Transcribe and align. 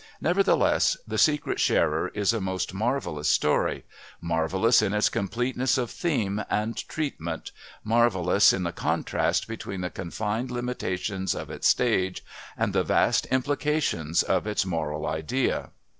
Nevertheless 0.19 0.97
The 1.07 1.19
Secret 1.19 1.59
Sharer 1.59 2.07
is 2.15 2.33
a 2.33 2.41
most 2.41 2.73
marvellous 2.73 3.29
story, 3.29 3.83
marvellous 4.19 4.81
in 4.81 4.95
its 4.95 5.09
completeness 5.09 5.77
of 5.77 5.91
theme 5.91 6.43
and 6.49 6.75
treatment, 6.89 7.51
marvellous 7.83 8.51
in 8.51 8.63
the 8.63 8.71
contrast 8.71 9.47
between 9.47 9.81
the 9.81 9.91
confined 9.91 10.49
limitations 10.49 11.35
of 11.35 11.51
its 11.51 11.67
stage 11.67 12.23
and 12.57 12.73
the 12.73 12.81
vast 12.83 13.27
implications 13.27 14.23
of 14.23 14.47
its 14.47 14.65
moral 14.65 15.05
idea. 15.05 15.69